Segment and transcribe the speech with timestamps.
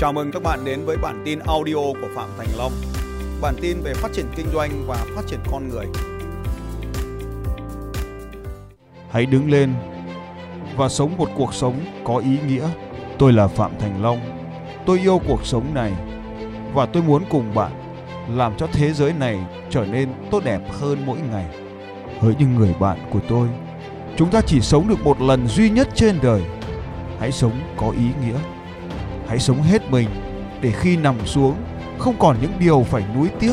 [0.00, 2.72] Chào mừng các bạn đến với bản tin audio của Phạm Thành Long.
[3.40, 5.86] Bản tin về phát triển kinh doanh và phát triển con người.
[9.10, 9.74] Hãy đứng lên
[10.76, 12.68] và sống một cuộc sống có ý nghĩa.
[13.18, 14.18] Tôi là Phạm Thành Long.
[14.86, 15.92] Tôi yêu cuộc sống này
[16.74, 17.72] và tôi muốn cùng bạn
[18.36, 19.38] làm cho thế giới này
[19.70, 21.46] trở nên tốt đẹp hơn mỗi ngày.
[22.20, 23.48] Hỡi những người bạn của tôi,
[24.16, 26.42] chúng ta chỉ sống được một lần duy nhất trên đời.
[27.18, 28.38] Hãy sống có ý nghĩa
[29.30, 30.08] hãy sống hết mình
[30.60, 31.54] để khi nằm xuống
[31.98, 33.52] không còn những điều phải nuối tiếc.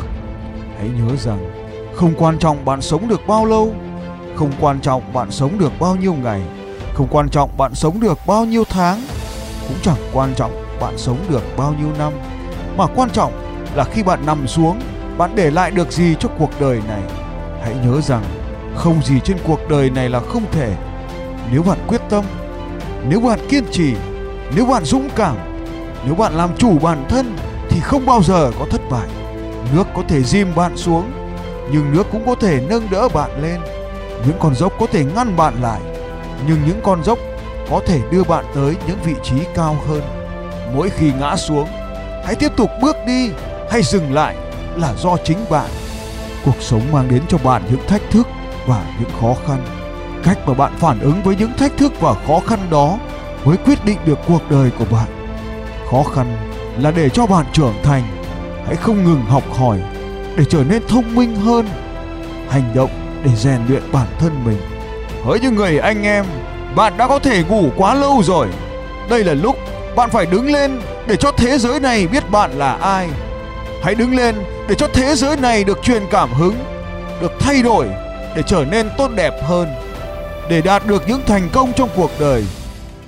[0.78, 1.52] Hãy nhớ rằng
[1.96, 3.76] không quan trọng bạn sống được bao lâu,
[4.36, 6.42] không quan trọng bạn sống được bao nhiêu ngày,
[6.94, 9.02] không quan trọng bạn sống được bao nhiêu tháng,
[9.68, 10.52] cũng chẳng quan trọng
[10.82, 12.14] bạn sống được bao nhiêu năm.
[12.78, 13.34] Mà quan trọng
[13.76, 14.80] là khi bạn nằm xuống,
[15.18, 17.02] bạn để lại được gì cho cuộc đời này.
[17.62, 18.24] Hãy nhớ rằng
[18.76, 20.76] không gì trên cuộc đời này là không thể.
[21.52, 22.26] Nếu bạn quyết tâm,
[23.10, 23.94] nếu bạn kiên trì,
[24.56, 25.47] nếu bạn dũng cảm
[26.06, 27.36] nếu bạn làm chủ bản thân
[27.70, 29.08] thì không bao giờ có thất bại.
[29.76, 31.12] Nước có thể dìm bạn xuống,
[31.72, 33.60] nhưng nước cũng có thể nâng đỡ bạn lên.
[34.26, 35.82] Những con dốc có thể ngăn bạn lại,
[36.48, 37.20] nhưng những con dốc
[37.70, 40.02] có thể đưa bạn tới những vị trí cao hơn.
[40.76, 41.68] Mỗi khi ngã xuống,
[42.26, 43.32] hãy tiếp tục bước đi
[43.72, 44.36] hay dừng lại
[44.76, 45.70] là do chính bạn.
[46.46, 48.28] Cuộc sống mang đến cho bạn những thách thức
[48.68, 49.66] và những khó khăn.
[50.24, 52.98] Cách mà bạn phản ứng với những thách thức và khó khăn đó
[53.46, 55.17] mới quyết định được cuộc đời của bạn
[55.92, 56.50] khó khăn
[56.82, 58.04] là để cho bạn trưởng thành.
[58.66, 59.80] Hãy không ngừng học hỏi
[60.36, 61.68] để trở nên thông minh hơn.
[62.50, 62.90] Hành động
[63.26, 64.58] để rèn luyện bản thân mình.
[65.26, 66.26] Hỡi những người anh em,
[66.76, 68.48] bạn đã có thể ngủ quá lâu rồi.
[69.10, 69.56] Đây là lúc
[69.96, 73.10] bạn phải đứng lên để cho thế giới này biết bạn là ai.
[73.84, 74.36] Hãy đứng lên
[74.68, 76.56] để cho thế giới này được truyền cảm hứng,
[77.22, 77.88] được thay đổi,
[78.36, 79.68] để trở nên tốt đẹp hơn.
[80.50, 82.46] Để đạt được những thành công trong cuộc đời,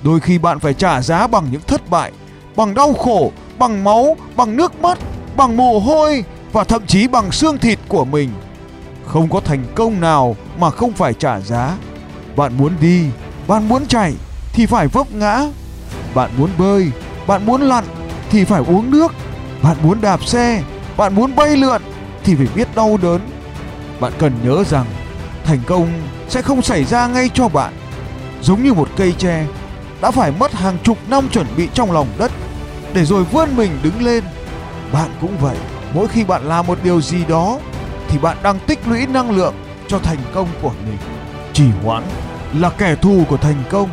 [0.02, 2.12] đôi khi bạn phải trả giá bằng những thất bại
[2.56, 4.98] bằng đau khổ, bằng máu, bằng nước mắt,
[5.36, 8.30] bằng mồ hôi và thậm chí bằng xương thịt của mình.
[9.06, 11.76] Không có thành công nào mà không phải trả giá.
[12.36, 13.04] Bạn muốn đi,
[13.46, 14.14] bạn muốn chạy
[14.52, 15.46] thì phải vấp ngã.
[16.14, 16.90] Bạn muốn bơi,
[17.26, 17.84] bạn muốn lặn
[18.30, 19.14] thì phải uống nước.
[19.62, 20.62] Bạn muốn đạp xe,
[20.96, 21.82] bạn muốn bay lượn
[22.24, 23.20] thì phải biết đau đớn.
[24.00, 24.86] Bạn cần nhớ rằng
[25.44, 25.88] thành công
[26.28, 27.72] sẽ không xảy ra ngay cho bạn.
[28.42, 29.46] Giống như một cây tre
[30.00, 32.32] đã phải mất hàng chục năm chuẩn bị trong lòng đất
[32.94, 34.24] để rồi vươn mình đứng lên.
[34.92, 35.56] Bạn cũng vậy,
[35.94, 37.58] mỗi khi bạn làm một điều gì đó
[38.08, 39.54] thì bạn đang tích lũy năng lượng
[39.88, 40.98] cho thành công của mình.
[41.52, 42.02] Chỉ hoãn
[42.58, 43.88] là kẻ thù của thành công.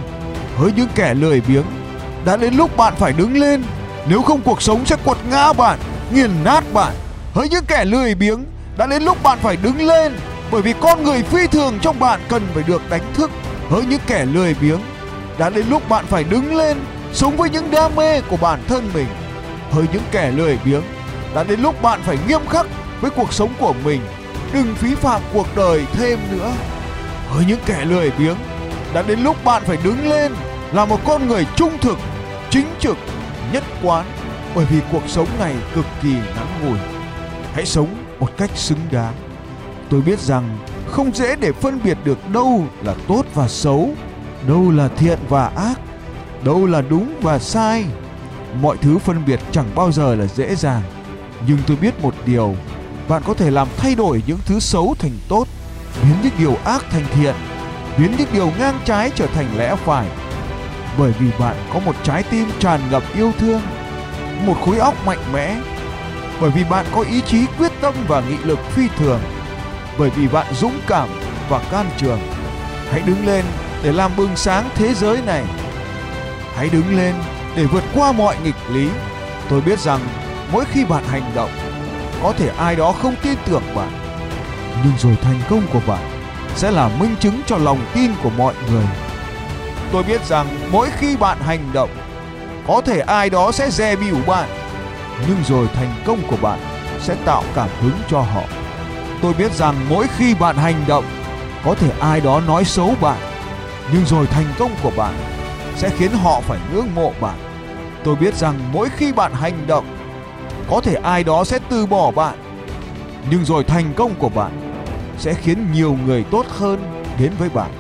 [0.57, 1.65] Với những kẻ lười biếng,
[2.25, 3.63] đã đến lúc bạn phải đứng lên,
[4.07, 5.79] nếu không cuộc sống sẽ quật ngã bạn,
[6.13, 6.93] nghiền nát bạn.
[7.33, 8.45] Với những kẻ lười biếng,
[8.77, 10.13] đã đến lúc bạn phải đứng lên
[10.51, 13.31] bởi vì con người phi thường trong bạn cần phải được đánh thức.
[13.69, 14.79] Với những kẻ lười biếng,
[15.37, 16.77] đã đến lúc bạn phải đứng lên
[17.17, 19.07] sống với những đam mê của bản thân mình
[19.71, 20.83] hơi những kẻ lười biếng,
[21.35, 22.65] đã đến lúc bạn phải nghiêm khắc
[23.01, 24.01] với cuộc sống của mình.
[24.53, 26.51] Đừng phí phạm cuộc đời thêm nữa.
[27.29, 28.37] Hơi những kẻ lười biếng,
[28.93, 30.33] đã đến lúc bạn phải đứng lên,
[30.73, 31.97] là một con người trung thực,
[32.49, 32.97] chính trực,
[33.53, 34.05] nhất quán.
[34.55, 36.77] Bởi vì cuộc sống này cực kỳ ngắn ngủi.
[37.53, 37.87] Hãy sống
[38.19, 39.13] một cách xứng đáng.
[39.89, 40.57] Tôi biết rằng
[40.87, 43.89] không dễ để phân biệt được đâu là tốt và xấu,
[44.47, 45.79] đâu là thiện và ác
[46.43, 47.85] đâu là đúng và sai?
[48.61, 50.81] Mọi thứ phân biệt chẳng bao giờ là dễ dàng.
[51.47, 52.55] Nhưng tôi biết một điều,
[53.09, 55.47] bạn có thể làm thay đổi những thứ xấu thành tốt,
[56.03, 57.35] biến những điều ác thành thiện,
[57.97, 60.07] biến những điều ngang trái trở thành lẽ phải.
[60.97, 63.61] Bởi vì bạn có một trái tim tràn ngập yêu thương,
[64.45, 65.61] một khối óc mạnh mẽ.
[66.41, 69.19] Bởi vì bạn có ý chí quyết tâm và nghị lực phi thường.
[69.97, 71.09] Bởi vì bạn dũng cảm
[71.49, 72.19] và can trường.
[72.91, 73.45] Hãy đứng lên
[73.83, 75.43] để làm bừng sáng thế giới này
[76.57, 77.15] hãy đứng lên
[77.55, 78.89] để vượt qua mọi nghịch lý.
[79.49, 79.99] Tôi biết rằng
[80.51, 81.49] mỗi khi bạn hành động,
[82.23, 83.91] có thể ai đó không tin tưởng bạn.
[84.83, 86.09] Nhưng rồi thành công của bạn
[86.55, 88.85] sẽ là minh chứng cho lòng tin của mọi người.
[89.91, 91.89] Tôi biết rằng mỗi khi bạn hành động,
[92.67, 94.49] có thể ai đó sẽ dè bỉu bạn.
[95.27, 96.59] Nhưng rồi thành công của bạn
[96.99, 98.43] sẽ tạo cảm hứng cho họ.
[99.21, 101.05] Tôi biết rằng mỗi khi bạn hành động,
[101.65, 103.17] có thể ai đó nói xấu bạn.
[103.93, 105.13] Nhưng rồi thành công của bạn
[105.77, 107.37] sẽ khiến họ phải ngưỡng mộ bạn.
[108.03, 109.85] Tôi biết rằng mỗi khi bạn hành động,
[110.69, 112.37] có thể ai đó sẽ từ bỏ bạn,
[113.31, 114.51] nhưng rồi thành công của bạn
[115.17, 117.71] sẽ khiến nhiều người tốt hơn đến với bạn.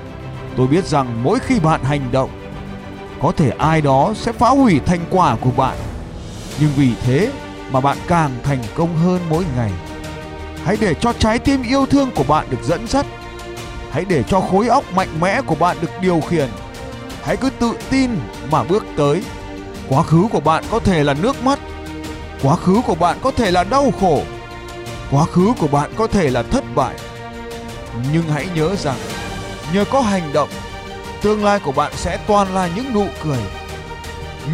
[0.57, 2.29] Tôi biết rằng mỗi khi bạn hành động,
[3.21, 5.77] có thể ai đó sẽ phá hủy thành quả của bạn,
[6.59, 7.31] nhưng vì thế
[7.71, 9.71] mà bạn càng thành công hơn mỗi ngày.
[10.65, 13.05] Hãy để cho trái tim yêu thương của bạn được dẫn dắt.
[13.91, 16.49] Hãy để cho khối óc mạnh mẽ của bạn được điều khiển
[17.27, 18.09] hãy cứ tự tin
[18.51, 19.21] mà bước tới
[19.89, 21.59] Quá khứ của bạn có thể là nước mắt,
[22.43, 24.21] quá khứ của bạn có thể là đau khổ,
[25.11, 26.95] quá khứ của bạn có thể là thất bại.
[28.13, 28.97] Nhưng hãy nhớ rằng
[29.73, 30.49] nhờ có hành động,
[31.21, 33.39] tương lai của bạn sẽ toàn là những nụ cười.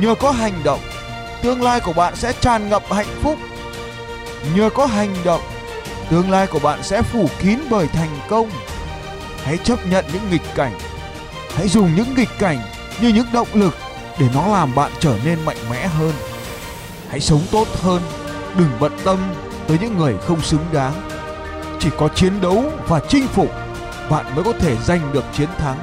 [0.01, 0.79] Nhờ có hành động,
[1.41, 3.37] tương lai của bạn sẽ tràn ngập hạnh phúc.
[4.55, 5.41] Nhờ có hành động,
[6.09, 8.49] tương lai của bạn sẽ phủ kín bởi thành công.
[9.43, 10.73] Hãy chấp nhận những nghịch cảnh.
[11.55, 12.59] Hãy dùng những nghịch cảnh
[13.01, 13.75] như những động lực
[14.19, 16.13] để nó làm bạn trở nên mạnh mẽ hơn.
[17.09, 18.01] Hãy sống tốt hơn,
[18.57, 19.17] đừng bận tâm
[19.67, 20.94] tới những người không xứng đáng.
[21.79, 23.51] Chỉ có chiến đấu và chinh phục
[24.09, 25.77] bạn mới có thể giành được chiến thắng.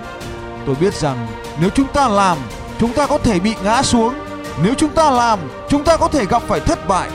[0.66, 1.26] Tôi biết rằng
[1.60, 2.38] nếu chúng ta làm,
[2.80, 4.14] chúng ta có thể bị ngã xuống.
[4.62, 5.38] Nếu chúng ta làm,
[5.68, 7.10] chúng ta có thể gặp phải thất bại.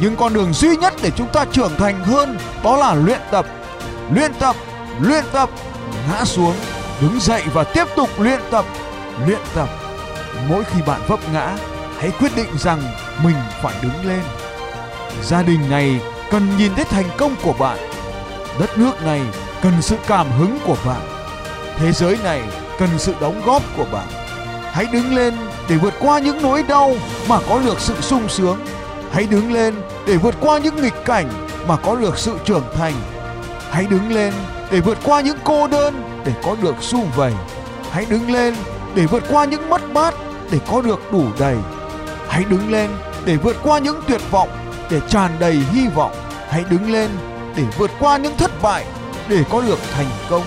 [0.00, 3.46] Nhưng con đường duy nhất để chúng ta trưởng thành hơn đó là luyện tập.
[4.14, 4.56] Luyện tập,
[5.00, 5.50] luyện tập,
[6.10, 6.54] ngã xuống,
[7.00, 8.64] đứng dậy và tiếp tục luyện tập,
[9.26, 9.68] luyện tập.
[10.48, 11.56] Mỗi khi bạn vấp ngã,
[11.98, 12.82] hãy quyết định rằng
[13.24, 14.20] mình phải đứng lên.
[15.22, 16.00] Gia đình này
[16.30, 17.78] cần nhìn thấy thành công của bạn.
[18.60, 19.20] Đất nước này
[19.62, 21.00] cần sự cảm hứng của bạn.
[21.76, 22.42] Thế giới này
[22.78, 24.06] cần sự đóng góp của bạn.
[24.72, 25.34] Hãy đứng lên
[25.68, 26.94] để vượt qua những nỗi đau
[27.28, 28.58] mà có được sự sung sướng.
[29.12, 29.74] Hãy đứng lên
[30.06, 31.28] để vượt qua những nghịch cảnh
[31.66, 32.94] mà có được sự trưởng thành.
[33.70, 34.32] Hãy đứng lên
[34.70, 37.32] để vượt qua những cô đơn để có được sung vầy.
[37.90, 38.54] Hãy đứng lên
[38.94, 40.14] để vượt qua những mất mát
[40.50, 41.56] để có được đủ đầy.
[42.28, 42.90] Hãy đứng lên
[43.24, 44.48] để vượt qua những tuyệt vọng
[44.90, 46.12] để tràn đầy hy vọng.
[46.48, 47.10] Hãy đứng lên
[47.56, 48.84] để vượt qua những thất bại
[49.28, 50.44] để có được thành công.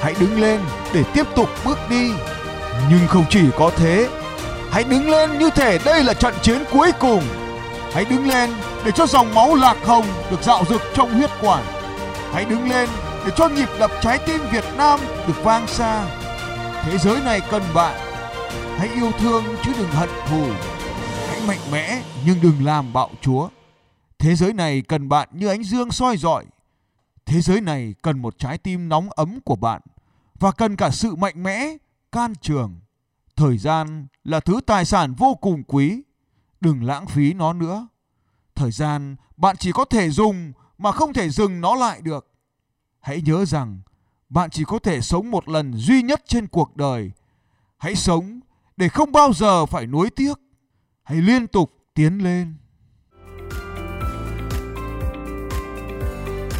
[0.00, 0.60] Hãy đứng lên
[0.92, 2.12] để tiếp tục bước đi.
[2.90, 4.08] Nhưng không chỉ có thế,
[4.70, 7.22] hãy đứng lên như thể đây là trận chiến cuối cùng.
[7.94, 8.50] Hãy đứng lên
[8.84, 11.64] để cho dòng máu lạc hồng được dạo dực trong huyết quản.
[12.32, 12.88] Hãy đứng lên
[13.26, 16.16] để cho nhịp đập trái tim Việt Nam được vang xa.
[16.84, 18.00] Thế giới này cần bạn.
[18.78, 20.46] Hãy yêu thương chứ đừng hận thù.
[21.28, 23.48] Hãy mạnh mẽ nhưng đừng làm bạo chúa.
[24.18, 26.44] Thế giới này cần bạn như ánh dương soi rọi.
[27.26, 29.82] Thế giới này cần một trái tim nóng ấm của bạn
[30.38, 31.76] và cần cả sự mạnh mẽ,
[32.12, 32.80] can trường.
[33.36, 36.02] Thời gian là thứ tài sản vô cùng quý,
[36.60, 37.88] đừng lãng phí nó nữa.
[38.54, 42.26] Thời gian bạn chỉ có thể dùng mà không thể dừng nó lại được.
[43.00, 43.80] Hãy nhớ rằng,
[44.28, 47.10] bạn chỉ có thể sống một lần duy nhất trên cuộc đời.
[47.78, 48.40] Hãy sống
[48.76, 50.34] để không bao giờ phải nuối tiếc.
[51.02, 52.54] Hãy liên tục tiến lên.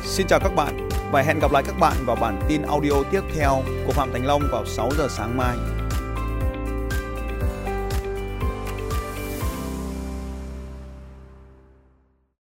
[0.05, 3.21] Xin chào các bạn và hẹn gặp lại các bạn vào bản tin audio tiếp
[3.35, 5.57] theo của Phạm Thành Long vào 6 giờ sáng mai.